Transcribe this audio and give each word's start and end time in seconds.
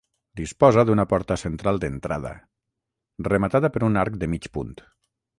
Disposa 0.39 0.83
d'una 0.89 1.03
porta 1.09 1.35
central 1.41 1.81
d’entrada, 1.83 2.31
rematada 3.27 3.71
per 3.75 3.83
un 3.89 4.01
arc 4.05 4.17
de 4.25 4.31
mig 4.33 4.49
punt. 4.57 4.73